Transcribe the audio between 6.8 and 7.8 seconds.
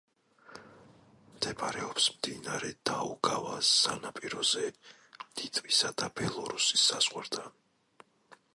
საზღვართან.